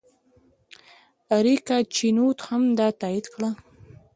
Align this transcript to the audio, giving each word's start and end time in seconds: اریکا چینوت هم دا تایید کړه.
اریکا 1.35 1.77
چینوت 1.95 2.39
هم 2.47 2.63
دا 2.79 2.87
تایید 3.01 3.25
کړه. 3.33 3.49